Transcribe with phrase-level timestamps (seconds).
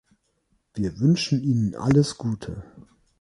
[0.73, 2.63] Wir wünschen Ihnen alles Gute!